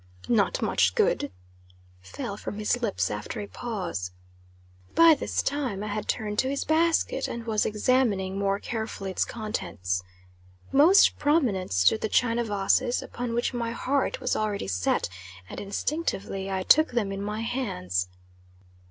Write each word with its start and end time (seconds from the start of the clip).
"Not 0.29 0.63
much 0.63 0.95
good!" 0.95 1.31
fell 2.01 2.35
from 2.35 2.57
his 2.57 2.81
lips 2.81 3.11
after 3.11 3.39
a 3.39 3.45
pause. 3.45 4.09
By 4.95 5.13
this 5.13 5.43
time 5.43 5.83
I 5.83 5.89
had 5.89 6.07
turned 6.07 6.39
to 6.39 6.49
his 6.49 6.63
basket, 6.63 7.27
and 7.27 7.45
was 7.45 7.67
examining, 7.67 8.39
more 8.39 8.57
carefully, 8.57 9.11
its 9.11 9.23
contents. 9.25 10.01
Most 10.71 11.19
prominent 11.19 11.71
stood 11.71 12.01
the 12.01 12.09
china 12.09 12.43
vases, 12.45 13.03
upon 13.03 13.35
which 13.35 13.53
my 13.53 13.73
heart 13.73 14.19
was 14.19 14.35
already 14.35 14.67
set; 14.67 15.07
and 15.47 15.59
instinctively 15.59 16.49
I 16.49 16.63
took 16.63 16.93
them 16.93 17.11
in 17.11 17.21
my 17.21 17.41
hands. 17.41 18.07